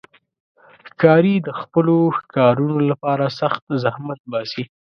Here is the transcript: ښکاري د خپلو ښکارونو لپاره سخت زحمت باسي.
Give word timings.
ښکاري 0.89 1.35
د 1.47 1.49
خپلو 1.59 1.95
ښکارونو 2.17 2.77
لپاره 2.89 3.25
سخت 3.39 3.63
زحمت 3.83 4.19
باسي. 4.31 4.63